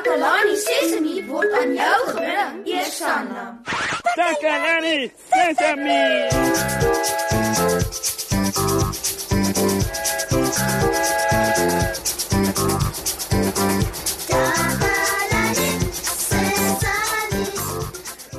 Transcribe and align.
Takalani 0.00 0.56
Sesemi 0.56 1.14
word 1.28 1.52
aan 1.52 1.74
jou 1.76 2.00
gebring, 2.08 2.60
Eersanna. 2.64 3.42
Takalani 4.16 5.12
Sesame. 5.28 6.00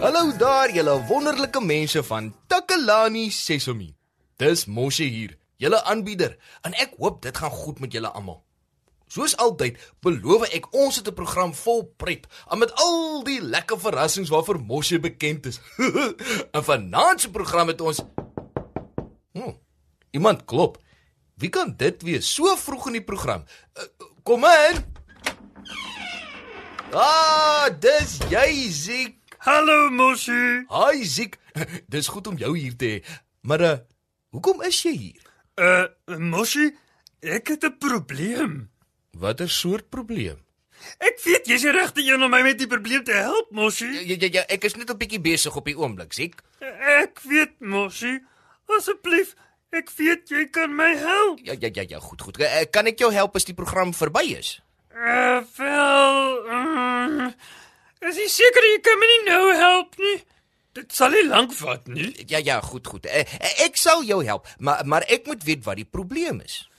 Hallo 0.02 0.34
daar 0.38 0.74
julle 0.74 1.06
wonderlike 1.06 1.62
mense 1.62 2.04
van 2.04 2.34
Takalani 2.48 3.30
Sesemi. 3.30 3.94
Dis 4.38 4.66
Moshe 4.66 5.04
hier, 5.04 5.38
julle 5.58 5.84
aanbieder, 5.84 6.40
en 6.66 6.74
ek 6.74 6.98
hoop 6.98 7.22
dit 7.22 7.38
gaan 7.38 7.54
goed 7.54 7.80
met 7.80 7.94
julle 7.94 8.10
almal. 8.10 8.42
Soos 9.12 9.34
altyd, 9.44 9.76
beloof 10.00 10.46
ek 10.56 10.70
ons 10.72 10.96
het 10.96 11.08
'n 11.08 11.14
program 11.14 11.52
vol 11.54 11.84
pret, 12.00 12.28
en 12.48 12.60
met 12.60 12.72
al 12.80 13.24
die 13.28 13.42
lekker 13.42 13.80
verrassings 13.80 14.30
waarvoor 14.30 14.60
Moshe 14.64 15.00
bekend 15.00 15.46
is. 15.46 15.60
en 16.56 16.64
vanaand 16.64 17.22
se 17.22 17.30
program 17.30 17.68
het 17.68 17.82
ons 17.82 18.00
hm, 19.34 19.56
Iemand 20.12 20.46
klop. 20.46 20.78
Wie 21.36 21.50
kan 21.50 21.74
dit 21.78 22.02
wees 22.02 22.34
so 22.34 22.56
vroeg 22.56 22.88
in 22.88 22.94
die 22.94 23.04
program? 23.04 23.44
Uh, 23.76 23.84
kom 24.24 24.44
in. 24.44 24.84
Ah, 26.94 27.68
dis 27.80 28.18
jy, 28.30 28.72
Ziek. 28.72 29.18
Hallo 29.38 29.90
Moshi. 29.90 30.66
Hi 30.70 31.04
Ziek. 31.04 31.40
Dis 31.94 32.08
goed 32.08 32.28
om 32.28 32.38
jou 32.38 32.58
hier 32.58 32.76
te 32.76 32.86
hê. 32.86 33.00
Maar 33.42 33.62
uh, 33.62 33.78
hoekom 34.30 34.62
is 34.62 34.84
jy 34.84 34.92
hier? 34.98 35.32
Uh 35.56 36.18
Moshi, 36.20 36.76
ek 37.20 37.48
het 37.48 37.66
'n 37.66 37.78
probleem. 37.78 38.72
Watter 39.18 39.50
soort 39.50 39.90
probleem? 39.90 40.40
Ek 41.04 41.20
weet 41.22 41.46
jy's 41.50 41.62
die 41.66 41.74
regte 41.76 42.02
een 42.02 42.24
om 42.24 42.32
my 42.34 42.42
met 42.46 42.58
die 42.58 42.68
probleem 42.70 43.04
te 43.06 43.14
help, 43.14 43.52
Moshi. 43.54 43.90
Ja 44.10 44.16
ja 44.18 44.30
ja, 44.40 44.44
ek 44.50 44.64
is 44.66 44.76
net 44.76 44.90
'n 44.90 44.98
bietjie 44.98 45.22
besig 45.22 45.56
op 45.56 45.66
die 45.66 45.78
oomblik, 45.78 46.14
Ziek. 46.14 46.42
Ek 46.62 47.20
weet, 47.30 47.60
Moshi. 47.60 48.20
Asseblief, 48.72 49.36
ek 49.72 49.92
weet 49.98 50.30
jy 50.30 50.46
kan 50.50 50.76
my 50.76 50.96
help. 50.96 51.40
Ja 51.44 51.54
ja 51.60 51.70
ja 51.74 51.84
ja, 51.88 52.00
goed 52.00 52.22
goed. 52.22 52.40
Uh, 52.40 52.64
kan 52.72 52.88
ek 52.88 53.00
jou 53.00 53.12
help 53.12 53.36
as 53.36 53.46
die 53.46 53.54
program 53.54 53.94
verby 53.94 54.34
is? 54.40 54.62
Uh 54.96 55.44
wel. 55.58 56.18
Uh, 56.48 57.32
is 58.10 58.18
jy 58.18 58.28
seker 58.28 58.64
jy 58.64 58.80
kan 58.82 59.00
my 59.00 59.06
nie 59.12 59.24
nou 59.30 59.54
help 59.56 59.98
nie? 59.98 60.24
Dit 60.74 60.94
sal 60.96 61.12
nie 61.12 61.28
lank 61.28 61.54
vat 61.54 61.88
nie. 61.88 62.16
Ja 62.28 62.40
ja, 62.40 62.62
goed 62.62 62.88
goed. 62.88 63.06
Ek 63.06 63.76
sal 63.76 64.04
jou 64.04 64.24
help, 64.24 64.48
maar 64.58 64.86
maar 64.86 65.04
ek 65.08 65.28
moet 65.28 65.44
weet 65.44 65.64
wat 65.68 65.76
die 65.76 65.86
probleem 65.86 66.42
is. 66.42 66.70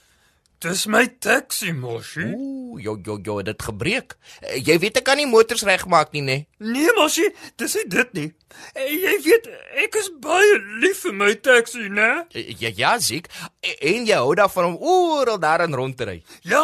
Dis 0.63 0.85
my 0.87 1.03
taxi, 1.19 1.73
Moshi. 1.75 2.23
Ooh, 2.31 2.77
jo 2.79 2.93
jo 3.03 3.17
jo, 3.25 3.41
dit 3.43 3.63
gebreek. 3.67 4.13
Uh, 4.39 4.53
jy 4.63 4.77
weet 4.79 5.01
ek 5.01 5.05
kan 5.09 5.19
nie 5.19 5.27
motors 5.27 5.65
regmaak 5.67 6.13
nie, 6.15 6.21
né? 6.23 6.37
Nee, 6.63 6.93
Moshi, 6.95 7.25
dis 7.59 7.75
nie 7.75 7.83
dit 7.91 8.13
nie. 8.15 8.29
Uh, 8.71 8.85
jy 8.87 9.17
weet, 9.25 9.49
ek 9.83 9.97
is 9.99 10.07
baie 10.23 10.53
lief 10.79 11.03
vir 11.03 11.17
my 11.19 11.33
taxi, 11.43 11.89
né? 11.91 12.07
Uh, 12.31 12.45
ja 12.61 12.71
ja, 12.77 12.93
Ziek. 13.03 13.27
En 13.75 14.07
jy 14.07 14.21
hou 14.21 14.31
daarvan 14.39 14.71
om 14.71 14.79
oral 14.79 15.41
daarin 15.43 15.75
rond 15.75 15.99
te 15.99 16.07
ry. 16.07 16.17
Ja, 16.47 16.63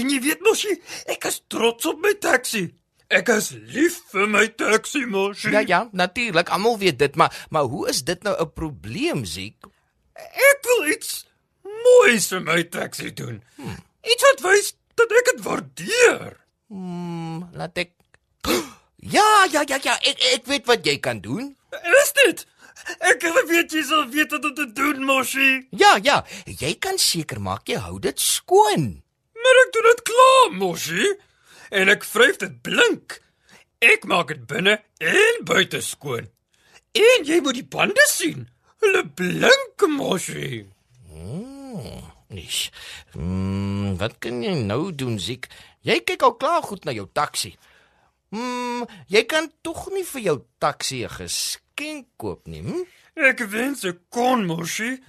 en 0.00 0.10
jy 0.10 0.18
weet 0.26 0.42
Moshi, 0.42 0.74
ek 1.14 1.30
is 1.30 1.40
trots 1.46 1.86
op 1.86 2.02
my 2.02 2.16
taxi. 2.18 2.66
Ek 3.10 3.30
is 3.34 3.52
lief 3.70 4.02
vir 4.10 4.26
my 4.30 4.48
taxi, 4.58 5.06
Moshi. 5.06 5.54
Ja 5.54 5.62
ja, 5.66 5.84
natuurlik, 5.92 6.50
almal 6.50 6.78
weet 6.82 6.98
dit, 6.98 7.14
maar 7.14 7.46
maar 7.50 7.70
hoe 7.70 7.88
is 7.94 8.02
dit 8.02 8.22
nou 8.26 8.34
'n 8.34 8.52
probleem, 8.54 9.24
Ziek? 9.24 9.70
Ek 10.18 10.66
wil 10.66 10.90
iets 10.98 11.29
moois 11.84 12.28
vir 12.32 12.44
my 12.46 12.62
taxi 12.68 13.12
doen. 13.14 13.40
Hmm. 13.56 13.78
Iets 14.04 14.26
wat 14.28 14.44
wys 14.46 14.74
dat 14.98 15.12
ek 15.20 15.32
dit 15.32 15.42
waardeer. 15.44 16.36
Hmm, 16.70 17.48
laat 17.56 17.78
ek 17.78 17.96
Ja, 19.00 19.46
ja, 19.50 19.62
ja, 19.66 19.78
ja, 19.82 19.96
ek 20.04 20.24
ek 20.34 20.48
weet 20.48 20.66
wat 20.68 20.84
jy 20.86 20.98
kan 21.00 21.22
doen. 21.24 21.54
Is 22.02 22.12
dit? 22.18 22.44
Ek 23.00 23.22
weet 23.48 23.72
jy 23.72 23.82
sal 23.86 24.06
weet 24.12 24.32
wat 24.34 24.44
om 24.44 24.54
te 24.56 24.66
doen, 24.76 25.04
Moshi. 25.04 25.66
Ja, 25.76 25.96
ja, 26.04 26.20
jy 26.44 26.74
kan 26.80 26.98
seker 27.00 27.40
maak 27.40 27.68
jy 27.68 27.80
hou 27.80 27.98
dit 28.02 28.20
skoon. 28.20 29.00
Maar 29.40 29.60
ek 29.64 29.72
doen 29.76 29.88
dit 29.88 30.02
klaar, 30.10 30.52
Moshi. 30.60 31.12
En 31.70 31.92
ek 31.92 32.04
vryf 32.04 32.40
dit 32.42 32.56
blink. 32.66 33.20
Ek 33.80 34.04
maak 34.04 34.32
dit 34.34 34.44
binne 34.48 34.80
en 34.98 35.44
buite 35.48 35.80
skoon. 35.84 36.28
En 36.92 37.24
jy 37.24 37.40
moet 37.40 37.56
die 37.56 37.64
bande 37.64 38.06
sien. 38.10 38.48
Hulle 38.84 39.04
blink, 39.16 39.88
Moshi. 39.96 40.66
Nis. 42.30 42.70
Hmm, 43.12 43.96
wat 43.98 44.18
kan 44.22 44.42
jy 44.42 44.54
nou 44.54 44.92
doen, 44.94 45.18
Ziek? 45.18 45.48
Jy 45.86 45.98
kyk 46.06 46.22
al 46.22 46.36
klaar 46.38 46.62
goed 46.62 46.84
na 46.84 46.94
jou 46.94 47.08
taxi. 47.12 47.56
Hmm, 48.30 48.84
jy 49.10 49.24
kan 49.26 49.50
tog 49.66 49.88
nie 49.90 50.04
vir 50.06 50.22
jou 50.22 50.38
taxi 50.62 51.02
'n 51.04 51.10
geskenk 51.10 52.06
koop 52.16 52.46
nie, 52.46 52.62
hm? 52.62 52.84
Ek 53.16 53.40
wens 53.50 53.84
ek 53.84 53.98
kon, 54.08 54.46
Moshi. 54.46 55.00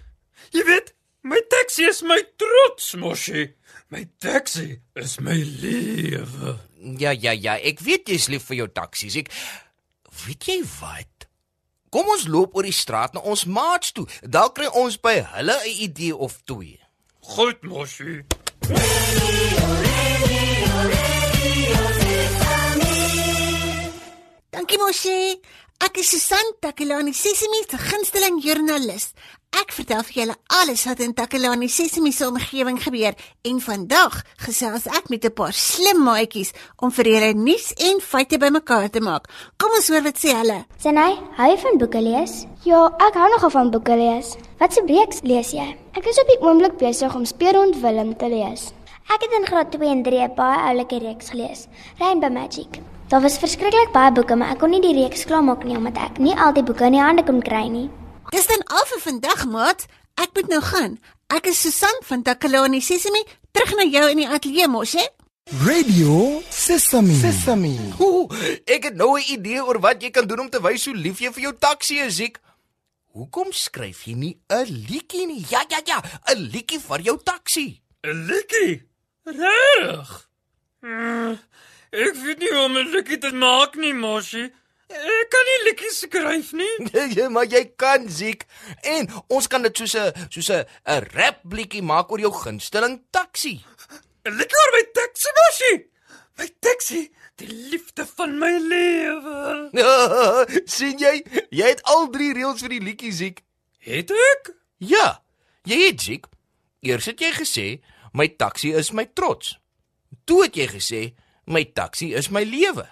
Jy 0.52 0.64
weet, 0.66 0.94
my 1.24 1.40
taxi 1.50 1.84
is 1.86 2.02
my 2.02 2.22
trots, 2.38 2.96
Moshi. 2.96 3.54
My 3.90 4.08
taxi 4.20 4.80
is 4.96 5.20
my 5.20 5.38
lewe. 5.62 6.58
Ja, 6.98 7.12
ja, 7.12 7.32
ja, 7.32 7.56
ek 7.56 7.80
weet 7.80 8.08
jy's 8.08 8.28
lief 8.28 8.48
vir 8.50 8.58
jou 8.58 8.68
taxi, 8.68 9.10
Ziek. 9.10 9.30
Weet 10.26 10.48
jy 10.48 10.64
wat? 10.80 11.28
Kom 11.92 12.08
ons 12.08 12.22
loop 12.32 12.54
oor 12.56 12.64
die 12.64 12.72
straat 12.72 13.12
na 13.12 13.20
ons 13.28 13.42
maats 13.52 13.92
toe. 13.92 14.06
Dalk 14.24 14.54
kry 14.56 14.70
ons 14.80 14.96
by 14.96 15.18
hulle 15.34 15.56
'n 15.60 15.74
idee 15.88 16.16
of 16.16 16.40
twee. 16.48 16.80
Goed, 17.20 17.60
Moshi. 17.68 18.24
Dankie 24.52 24.80
Moshe. 24.80 25.40
Ek 25.82 25.96
is 25.98 26.12
Susan 26.14 26.52
Takelani 26.62 27.10
Sesimi 27.10 27.64
se 27.66 27.78
gunsteling 27.82 28.36
joernalis. 28.44 29.16
Ek 29.58 29.72
vertel 29.74 30.04
vir 30.06 30.18
julle 30.20 30.36
alles 30.60 30.84
wat 30.86 31.00
in 31.02 31.16
Takelani 31.18 31.66
Sesimi 31.74 32.12
se 32.14 32.28
omgewing 32.28 32.78
gebeur 32.84 33.18
en 33.50 33.62
vandag 33.66 34.20
gesels 34.46 34.86
ek 34.86 35.10
met 35.10 35.26
'n 35.26 35.34
paar 35.34 35.54
slim 35.54 36.04
maatjies 36.06 36.54
om 36.78 36.92
vir 36.92 37.06
julle 37.14 37.34
nuus 37.34 37.74
en 37.88 37.98
feite 38.00 38.38
bymekaar 38.38 38.92
te 38.92 39.02
maak. 39.02 39.26
Kom 39.58 39.72
ons 39.74 39.90
hoor 39.90 40.04
wat 40.04 40.22
sê 40.22 40.38
hulle. 40.38 40.66
Senai, 40.78 41.18
hou 41.38 41.50
jy 41.50 41.58
van 41.58 41.78
boeke 41.80 42.02
lees? 42.02 42.46
Ja, 42.64 42.86
ek 43.08 43.18
hou 43.18 43.30
nogal 43.34 43.50
van 43.50 43.72
boeke 43.72 43.96
lees. 43.98 44.38
Wat 44.60 44.74
se 44.74 44.82
reeks 44.86 45.22
lees 45.24 45.52
jy? 45.52 45.76
Ek 45.98 46.06
is 46.06 46.22
op 46.22 46.28
die 46.28 46.42
oomblik 46.46 46.78
besig 46.78 47.16
om 47.16 47.26
Speurhond 47.26 47.82
Willem 47.82 48.16
te 48.18 48.30
lees. 48.30 48.72
Ek 49.10 49.22
het 49.22 49.34
in 49.34 49.48
graad 49.48 49.72
2 49.72 49.90
en 49.90 50.04
3 50.04 50.22
'n 50.30 50.36
baie 50.36 50.60
oulike 50.70 51.00
reeks 51.00 51.30
gelees, 51.30 51.68
Rainbow 51.98 52.32
Magic. 52.32 52.80
Daar 53.12 53.22
was 53.22 53.38
verskriklik 53.38 53.90
baie 53.92 54.12
boeke, 54.16 54.36
maar 54.40 54.54
ek 54.54 54.62
kon 54.64 54.72
nie 54.72 54.80
die 54.80 54.94
reeks 54.96 55.26
klaarmaak 55.28 55.66
nie 55.68 55.76
omdat 55.76 55.98
ek 56.00 56.20
nie 56.24 56.32
al 56.40 56.54
die 56.56 56.64
boeke 56.64 56.86
in 56.88 56.94
die 56.96 57.02
hande 57.04 57.26
kon 57.28 57.42
kry 57.44 57.66
nie. 57.68 57.90
Dis 58.32 58.48
dan 58.48 58.62
al 58.72 58.86
vir 58.88 59.02
vandag, 59.04 59.42
maat. 59.52 59.84
Ek 60.16 60.32
moet 60.38 60.48
nou 60.48 60.62
gaan. 60.64 60.96
Ek 61.28 61.50
is 61.52 61.60
Susan 61.60 61.98
van 62.08 62.24
Takelani 62.24 62.80
Sesimi, 62.80 63.20
terug 63.52 63.74
na 63.76 63.84
jou 63.84 64.06
in 64.14 64.22
die 64.24 64.30
ateljee, 64.32 64.70
Moshe. 64.72 65.04
Radio 65.66 66.40
Sesame. 66.56 67.18
Sesame. 67.20 67.74
Ooh, 68.00 68.32
ek 68.64 68.88
het 68.88 68.96
nou 68.96 69.20
'n 69.20 69.28
idee 69.28 69.60
oor 69.60 69.82
wat 69.84 70.00
jy 70.00 70.10
kan 70.10 70.28
doen 70.28 70.48
om 70.48 70.50
te 70.50 70.62
wys 70.62 70.86
hoe 70.86 70.96
lief 70.96 71.20
jy 71.20 71.34
vir 71.34 71.44
jou 71.44 71.54
taxi 71.60 72.00
is, 72.00 72.16
Ziek. 72.16 72.40
Hoekom 73.12 73.52
skryf 73.52 74.08
jy 74.08 74.16
nie 74.16 74.38
'n 74.48 74.66
liedjie 74.88 75.28
nie? 75.28 75.46
Ja, 75.50 75.66
ja, 75.68 75.82
ja, 75.84 76.00
'n 76.32 76.48
liedjie 76.48 76.80
vir 76.80 77.02
jou 77.02 77.20
taxi. 77.24 77.82
'n 78.04 78.26
Likkie. 78.28 78.88
Reg. 79.26 80.30
Hmm, 80.80 81.38
ek 81.92 82.16
weet 82.24 82.40
nie 82.40 82.50
hoe 82.52 82.66
om 82.66 82.78
'n 82.78 82.92
likkie 82.96 83.18
te 83.18 83.32
maak 83.32 83.76
nie, 83.76 83.94
Moshi. 83.94 84.50
Ek 84.92 85.30
kan 85.32 85.46
nie 85.48 85.60
likkies 85.70 86.00
skryf 86.04 86.52
nie. 86.52 86.72
ja, 87.18 87.30
maar 87.30 87.48
jy 87.48 87.64
kan, 87.80 88.10
Ziek. 88.10 88.44
En 88.84 89.08
ons 89.28 89.48
kan 89.48 89.64
dit 89.64 89.78
soos 89.78 89.96
'n 89.96 90.28
soos 90.30 90.50
'n 90.50 90.66
'n 90.86 91.08
rap 91.16 91.40
liedjie 91.52 91.82
maak 91.82 92.12
oor 92.12 92.20
jou 92.20 92.32
gunsteling 92.32 93.02
taxi. 93.12 93.64
'n 94.26 94.36
Likkie 94.38 94.60
oor 94.60 94.72
my 94.76 94.84
taxi, 94.94 95.30
Moshi. 95.38 95.74
My 96.38 96.50
taxi, 96.60 97.12
die 97.36 97.48
liefde 97.72 98.06
van 98.06 98.38
my 98.40 98.58
lewe. 98.58 99.70
sien 100.76 100.98
jy? 100.98 101.24
Jy 101.50 101.68
het 101.74 101.84
al 101.84 102.10
drie 102.10 102.34
reëls 102.34 102.62
vir 102.62 102.70
die 102.70 102.84
liedjie, 102.84 103.12
Ziek. 103.12 103.44
Het 103.80 104.12
ek? 104.12 104.54
Ja, 104.78 105.22
jy 105.64 105.88
het 105.88 106.02
Ziek. 106.02 106.28
Eers 106.82 107.06
het 107.06 107.20
jy 107.22 107.32
gesê 107.32 107.68
my 108.14 108.28
taxi 108.28 108.74
is 108.74 108.92
my 108.92 109.06
trots. 109.14 109.60
Toe 110.26 110.44
het 110.44 110.56
jy 110.58 110.68
gesê 110.68 111.02
my 111.46 111.64
taxi 111.64 112.14
is 112.14 112.30
my 112.30 112.44
lewe. 112.46 112.86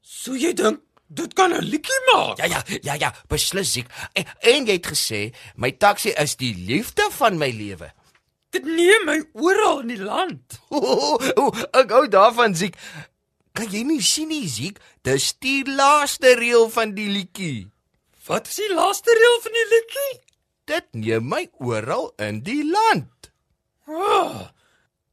So 0.00 0.34
jy 0.34 0.52
dink 0.54 0.80
dit 1.08 1.34
kan 1.34 1.52
'n 1.54 1.64
likkie 1.64 2.00
maak? 2.12 2.38
Ja 2.38 2.46
ja, 2.46 2.62
ja 2.82 2.94
ja, 2.94 3.14
beslis 3.28 3.72
Ziek. 3.72 3.86
En, 4.12 4.24
en 4.40 4.66
jy 4.66 4.78
het 4.78 4.86
gesê 4.86 5.34
my 5.56 5.70
taxi 5.70 6.10
is 6.10 6.36
die 6.36 6.54
liefde 6.54 7.08
van 7.10 7.38
my 7.38 7.50
lewe. 7.50 7.92
Dit 8.50 8.64
neem 8.64 9.04
my 9.06 9.18
oral 9.32 9.80
in 9.80 9.88
die 9.88 10.02
land. 10.02 10.60
O, 10.70 11.18
o, 11.36 11.50
ek 11.72 11.90
hou 11.90 12.06
daarvan 12.08 12.54
Ziek. 12.54 12.76
Kan 13.56 13.70
jy 13.72 13.82
nie 13.88 14.02
sien 14.02 14.28
nie 14.28 14.48
Ziek? 14.48 14.80
Dis 15.02 15.32
die 15.40 15.64
laaste 15.64 16.34
reël 16.36 16.68
van 16.68 16.94
die 16.94 17.08
liedjie. 17.08 17.70
Wat 18.26 18.48
is 18.50 18.58
die 18.58 18.72
laaste 18.74 19.14
reël 19.14 19.38
van 19.44 19.54
die 19.54 19.68
likkie? 19.72 20.14
Dit 20.66 20.86
neem 20.98 21.28
my 21.30 21.44
oral 21.62 22.10
in 22.18 22.42
die 22.42 22.64
land. 22.66 23.30
Oh, 23.86 24.48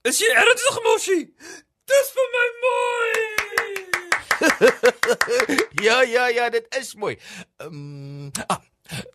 is 0.02 0.18
jy 0.18 0.31
ernstig, 0.34 0.80
Moshi? 0.88 1.20
Dis 1.89 2.12
vir 2.15 2.27
my 2.35 2.47
mooi. 2.65 3.21
ja, 5.88 6.01
ja, 6.03 6.27
ja, 6.31 6.50
dit 6.50 6.68
is 6.80 6.94
mooi. 6.95 7.18
Um, 7.63 8.31
ah, 8.47 8.62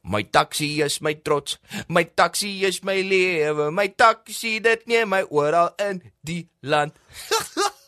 my 0.03 0.23
taxi 0.23 0.82
is 0.82 1.00
my 1.00 1.15
trots. 1.15 1.59
My 1.88 2.05
taxi 2.05 2.65
is 2.65 2.82
my 2.85 3.00
lewe. 3.03 3.70
My 3.73 3.88
taxi 3.88 4.59
dit 4.61 4.87
neem 4.87 5.09
my 5.09 5.23
oral 5.31 5.73
in 5.81 6.03
die 6.20 6.49
land. 6.62 6.93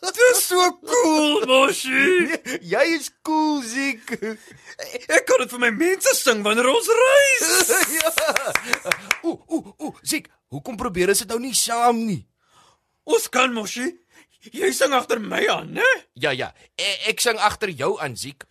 Dis 0.01 0.43
so 0.49 0.79
cool, 0.81 1.45
Moshi. 1.45 2.33
Jy 2.73 2.85
is 2.97 3.11
cool, 3.21 3.61
Ziek. 3.61 4.15
Ek 5.05 5.27
kan 5.29 5.43
dit 5.43 5.53
vir 5.53 5.61
my 5.61 5.69
mense 5.77 6.15
sing 6.17 6.41
wanneer 6.45 6.71
ons 6.71 6.89
reis. 6.89 7.69
ja. 7.99 8.09
Ooh, 9.21 9.37
ooh, 9.45 9.69
ooh, 9.77 9.93
Ziek, 10.01 10.25
hoekom 10.49 10.79
probeer 10.79 11.13
ons 11.13 11.21
dit 11.21 11.29
nou 11.29 11.37
nie 11.43 11.53
saam 11.57 12.01
nie? 12.01 12.23
Ons 13.05 13.29
kan 13.29 13.53
Moshi. 13.53 13.91
Jy 14.49 14.71
sing 14.73 14.93
agter 14.97 15.21
my 15.21 15.43
aan, 15.53 15.75
né? 15.77 15.89
Ja, 16.17 16.31
ja. 16.33 16.49
Ek, 16.79 17.11
ek 17.13 17.21
sing 17.21 17.37
agter 17.37 17.69
jou 17.69 17.93
aan, 18.01 18.17
Ziek. 18.17 18.47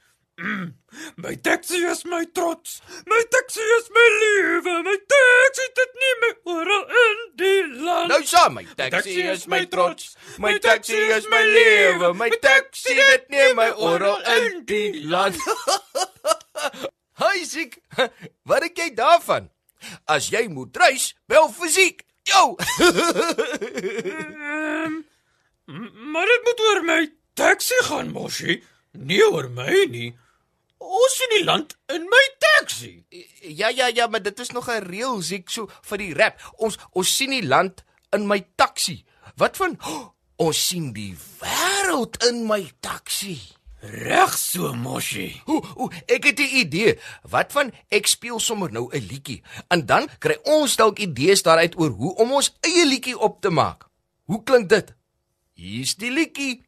My 1.16 1.34
taxi 1.36 1.84
is 1.84 2.04
my 2.04 2.24
trots. 2.32 2.80
My 3.06 3.22
taxi 3.30 3.60
is 3.60 3.90
my 3.92 4.06
lewe. 4.22 4.82
My 4.86 4.96
taxi 5.12 5.66
dit 5.76 5.98
nie 6.00 6.14
my 6.22 6.32
oral 6.54 6.84
in 7.02 7.18
die 7.36 7.64
land. 7.84 8.08
Nou 8.08 8.22
saam, 8.24 8.56
my 8.56 8.64
taxi 8.78 9.20
is 9.20 9.46
my 9.46 9.64
trots. 9.66 10.16
My 10.38 10.56
taxi 10.58 10.96
is 10.96 11.28
my 11.28 11.42
lewe. 11.44 12.14
My 12.16 12.30
taxi 12.40 12.96
dit 12.96 13.28
neem 13.28 13.56
my 13.56 13.70
oral 13.76 14.16
in 14.38 14.64
die 14.64 15.04
land. 15.04 15.36
Hi 17.20 17.44
Ziek. 17.44 17.76
Wat 18.48 18.64
dink 18.64 18.80
jy 18.80 18.94
daarvan? 18.96 19.50
As 20.08 20.30
jy 20.32 20.46
moet 20.48 20.76
reis, 20.80 21.12
bel 21.28 21.52
fisiek. 21.52 22.06
Jou. 22.24 22.56
Maar 26.12 26.26
dit 26.26 26.40
moet 26.44 26.60
oor 26.60 26.84
my 26.84 27.12
taxi 27.34 27.78
gaan, 27.86 28.10
Moshi. 28.10 28.62
Nie 28.92 29.22
oor 29.30 29.50
my 29.50 29.84
nie. 29.90 30.10
Ons 30.80 31.18
in 31.26 31.34
die 31.36 31.44
land 31.44 31.76
in 31.94 32.08
my 32.10 32.22
taxi. 32.42 33.04
ja 33.40 33.68
ja 33.68 33.86
ja, 33.86 34.06
maar 34.06 34.22
dit 34.22 34.38
is 34.40 34.50
nog 34.50 34.68
'n 34.68 34.82
reël 34.82 35.22
Ziek 35.22 35.50
so 35.50 35.68
vir 35.82 35.98
die 35.98 36.14
rap. 36.14 36.40
Ons 36.56 36.78
ons 36.92 37.16
sien 37.16 37.30
die 37.30 37.46
land 37.46 37.84
in 38.10 38.26
my 38.26 38.46
taxi. 38.56 39.04
Wat 39.36 39.56
van 39.56 39.78
oh, 39.86 40.10
ons 40.36 40.66
sien 40.68 40.92
die 40.92 41.16
wêreld 41.40 42.26
in 42.28 42.46
my 42.46 42.72
taxi. 42.80 43.38
Reg 43.80 44.38
so, 44.38 44.74
Moshi. 44.74 45.42
Ooh, 45.46 45.64
ooh, 45.76 45.92
ek 46.06 46.24
het 46.24 46.38
'n 46.38 46.56
idee. 46.56 46.98
Wat 47.22 47.52
van 47.52 47.72
ek 47.88 48.06
speel 48.06 48.40
sommer 48.40 48.72
nou 48.72 48.88
'n 48.92 49.06
liedjie 49.06 49.42
en 49.68 49.86
dan 49.86 50.08
kry 50.18 50.38
ons 50.42 50.76
dalk 50.76 50.98
idees 50.98 51.42
daaruit 51.42 51.78
oor 51.78 51.90
hoe 51.90 52.14
om 52.14 52.32
ons 52.32 52.56
eie 52.60 52.86
liedjie 52.86 53.18
op 53.18 53.40
te 53.40 53.50
maak. 53.50 53.86
Hoe 54.24 54.42
klink 54.42 54.68
dit? 54.68 54.94
Hier's 55.60 55.94
die 56.00 56.08
liedjie. 56.08 56.62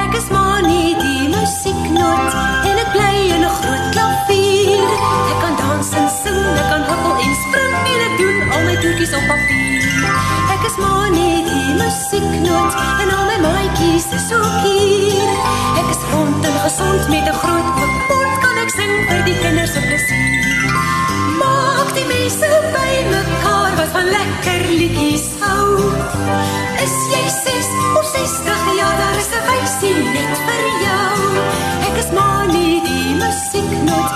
Ek 0.00 0.14
is 0.16 0.30
maar 0.32 0.62
nie 0.64 0.94
die 0.96 1.28
musieknoot 1.28 2.38
en 2.70 2.80
ek 2.80 2.88
bly 2.94 3.12
in 3.34 3.44
'n 3.44 3.52
groot 3.58 3.84
klavier. 3.92 4.88
Ek 5.28 5.38
kan 5.44 5.60
dans 5.60 5.92
en 6.00 6.08
sing, 6.08 6.40
ek 6.40 6.66
kan 6.72 6.88
hoppel 6.88 7.20
en 7.26 7.34
spring 7.42 7.76
en 7.92 8.00
ek 8.08 8.16
doen 8.22 8.40
al 8.48 8.64
my 8.70 8.76
toertjies 8.80 9.14
op 9.20 9.28
papier. 9.28 10.08
Ek 10.56 10.64
is 10.72 10.80
maar 10.86 11.10
nie 11.18 11.44
die 11.52 11.68
musieknoot 11.82 12.72
en 13.04 13.14
al 13.18 13.24
my 13.28 13.38
maatjies 13.44 14.08
is 14.22 14.32
ook 14.40 14.58
hier. 14.64 14.83
Gesond 16.76 17.08
met 17.08 17.28
'n 17.28 17.38
groot 17.42 17.68
oop 17.82 17.94
mond 18.08 18.38
kan 18.44 18.56
ek 18.64 18.70
sing 18.78 18.92
vir 19.08 19.22
die 19.24 19.38
kinders 19.42 19.72
se 19.72 19.80
plesier. 19.88 20.72
Maak 21.40 21.88
die 21.98 22.06
mense 22.14 22.48
by 22.74 22.92
mekaar 23.16 23.72
wat 23.78 23.90
van 23.96 24.06
lekker 24.16 24.62
liedjies 24.80 25.26
hou. 25.44 25.68
Is 26.84 26.96
jy 27.14 27.24
6 27.44 27.68
of 27.98 28.04
60 28.16 28.62
jaar, 28.78 28.96
daar 29.02 29.16
is 29.22 29.30
'n 29.38 29.42
wysie 29.48 29.98
net 30.16 30.34
vir 30.46 30.64
jou. 30.86 31.16
Ek 31.88 31.96
is 32.02 32.10
maar 32.18 32.46
nie 32.56 32.82
die 32.88 33.08
musieknoot 33.22 34.10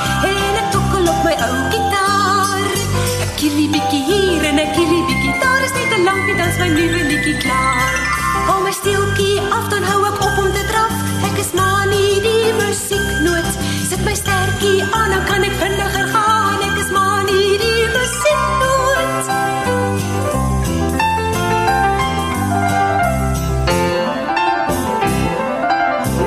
Sit 13.89 14.05
my 14.05 14.13
stertjie 14.13 14.83
aan 14.85 15.11
dan 15.11 15.23
kan 15.25 15.45
ek 15.49 15.55
vinniger 15.57 16.09
gaan. 16.13 16.61
Ek 16.67 16.77
is 16.77 16.91
maar 16.93 17.23
nie 17.25 17.55
die 17.57 17.87
musieknoot. 17.95 19.31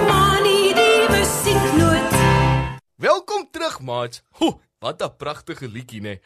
Maar 0.08 0.42
nie 0.48 0.74
die 0.80 1.06
musieknoot. 1.14 2.18
Welkom 2.98 3.46
terug, 3.54 3.78
maats. 3.86 4.24
Ho, 4.42 4.58
wat 4.82 5.06
'n 5.06 5.14
pragtige 5.22 5.70
liedjie, 5.70 6.02
né? 6.02 6.18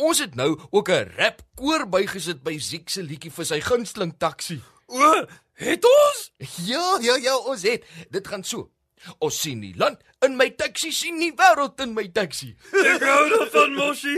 Ons 0.00 0.18
het 0.24 0.34
nou 0.34 0.56
ook 0.70 0.88
'n 0.88 1.12
rap 1.16 1.44
koor 1.54 1.88
bygesit 1.88 2.42
by 2.42 2.58
Ziek 2.58 2.88
se 2.88 3.02
liedjie 3.02 3.30
vir 3.30 3.44
sy 3.44 3.60
gunsteling 3.60 4.16
taxi. 4.16 4.62
O, 4.86 5.24
het 5.52 5.84
ons? 5.84 6.32
Ja, 6.64 6.98
ja, 7.00 7.16
ja, 7.16 7.36
ons 7.36 7.62
het. 7.62 7.84
Dit 8.08 8.28
gaan 8.28 8.44
so. 8.44 8.70
Ons 9.18 9.40
sien 9.40 9.60
die 9.64 9.74
land 9.80 10.00
in 10.24 10.36
my 10.36 10.50
taxi, 10.56 10.92
sien 10.92 11.18
die 11.20 11.32
wêreld 11.36 11.80
in 11.80 11.94
my 11.96 12.06
taxi. 12.12 12.54
Ek 12.84 13.02
hou 13.04 13.26
daarvan, 13.34 13.74
Moshi. 13.78 14.16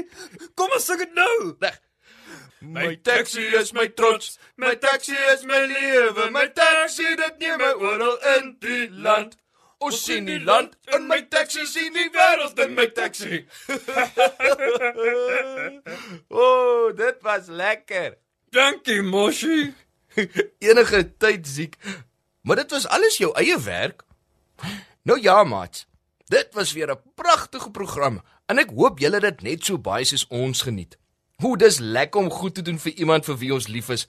Kom 0.58 0.72
ons 0.74 0.86
sing 0.86 1.02
dit 1.04 1.12
nou. 1.16 1.56
Reg. 1.62 1.80
My 2.62 2.94
taxi 2.94 3.42
is 3.58 3.72
my 3.74 3.88
trots, 3.88 4.38
my 4.56 4.76
taxi 4.76 5.16
is 5.32 5.44
my 5.44 5.66
lewe, 5.66 6.30
my 6.30 6.46
taxi 6.46 7.16
dit 7.18 7.40
neem 7.40 7.58
my 7.58 7.72
oral 7.74 8.18
in 8.36 8.52
die 8.62 8.86
land. 9.02 9.34
Ons 9.82 9.98
sien 10.06 10.28
die 10.30 10.38
land 10.38 10.76
in 10.94 11.08
my 11.10 11.18
taxi, 11.26 11.66
sien 11.66 11.90
die 11.94 12.06
wêreld 12.14 12.60
in 12.62 12.76
my 12.78 12.86
taxi. 12.94 13.40
o, 16.30 16.38
oh, 16.38 16.92
dit 16.94 17.18
was 17.26 17.50
lekker. 17.50 18.14
Dankie, 18.54 19.02
Moshi. 19.02 19.72
Enige 20.68 21.02
tyd 21.18 21.46
siek. 21.50 21.74
Maar 22.46 22.62
dit 22.62 22.70
was 22.70 22.86
alles 22.86 23.18
jou 23.18 23.32
eie 23.42 23.58
werk. 23.66 24.06
Nou 25.02 25.20
ja, 25.20 25.44
maat. 25.44 25.86
Dit 26.26 26.48
was 26.52 26.72
weer 26.72 26.90
'n 26.90 27.02
pragtige 27.14 27.70
program 27.70 28.22
en 28.46 28.58
ek 28.58 28.70
hoop 28.70 28.98
julle 28.98 29.20
het 29.20 29.38
dit 29.38 29.42
net 29.42 29.64
so 29.64 29.78
baie 29.78 30.04
soos 30.04 30.26
ons 30.28 30.62
geniet. 30.62 30.98
Hoe 31.36 31.56
dis 31.56 31.78
lekker 31.78 32.20
om 32.20 32.30
goed 32.30 32.54
te 32.54 32.62
doen 32.62 32.78
vir 32.78 32.92
iemand 32.92 33.24
vir 33.24 33.36
wie 33.36 33.52
ons 33.52 33.66
lief 33.66 33.88
is. 33.88 34.06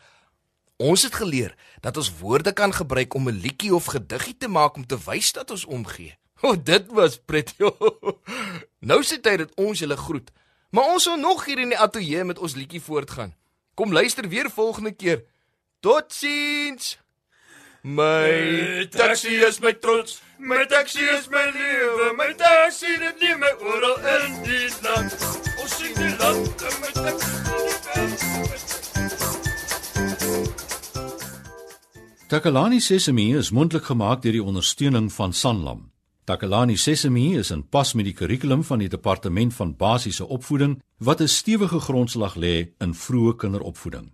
Ons 0.78 1.04
het 1.04 1.16
geleer 1.16 1.56
dat 1.82 1.98
ons 1.98 2.18
woorde 2.20 2.54
kan 2.54 2.74
gebruik 2.74 3.14
om 3.14 3.30
'n 3.30 3.40
liedjie 3.42 3.76
of 3.76 3.86
gediggie 3.86 4.38
te 4.38 4.48
maak 4.48 4.76
om 4.76 4.86
te 4.86 4.98
wys 5.06 5.32
dat 5.32 5.52
ons 5.52 5.66
omgee. 5.66 6.18
O, 6.42 6.50
oh, 6.50 6.58
dit 6.64 6.86
was 6.92 7.18
pret. 7.26 7.54
nou 8.90 9.04
sit 9.04 9.26
hy 9.26 9.38
dit 9.38 9.56
ons 9.56 9.80
julle 9.80 9.98
groet. 9.98 10.32
Maar 10.70 10.84
ons 10.84 11.04
sal 11.04 11.18
nog 11.18 11.46
hier 11.46 11.60
in 11.60 11.70
die 11.70 11.78
ateljee 11.78 12.24
met 12.24 12.40
ons 12.40 12.56
liedjie 12.56 12.82
voortgaan. 12.82 13.36
Kom 13.74 13.94
luister 13.94 14.30
weer 14.30 14.50
volgende 14.52 14.92
keer. 14.92 15.24
Totsiens. 15.80 16.98
My 17.86 18.88
taxi 18.92 19.44
is 19.44 19.60
my 19.60 19.74
trots, 19.74 20.22
my 20.40 20.64
taxi 20.64 21.02
is 21.02 21.30
my 21.30 21.52
lewe, 21.52 22.16
my 22.16 22.32
taxi 22.32 22.88
dit 22.98 23.20
neem 23.20 23.40
my 23.40 23.52
oral 23.60 23.98
in 24.00 24.38
die 24.46 24.70
land. 24.86 25.12
Ons 25.60 25.76
sien 25.76 25.92
die 25.98 26.16
land 26.16 26.64
in 26.64 26.80
my 26.80 26.92
taxi. 26.96 27.28
Takalani 32.32 32.80
Sesemi 32.80 33.36
is 33.36 33.52
mondelik 33.52 33.92
gemaak 33.92 34.24
deur 34.24 34.40
die 34.40 34.44
ondersteuning 34.44 35.12
van 35.12 35.36
Sanlam. 35.36 35.92
Takalani 36.24 36.80
Sesemi 36.80 37.36
is 37.36 37.52
in 37.52 37.68
pas 37.68 37.94
met 37.94 38.08
die 38.08 38.16
kurrikulum 38.16 38.64
van 38.64 38.80
die 38.80 38.88
Departement 38.88 39.54
van 39.60 39.76
Basiese 39.76 40.24
Opvoeding 40.24 40.80
wat 41.04 41.20
'n 41.20 41.28
stewige 41.28 41.80
grondslag 41.80 42.36
lê 42.36 42.72
in 42.80 42.94
vroeë 42.96 43.36
kinderopvoeding. 43.36 44.14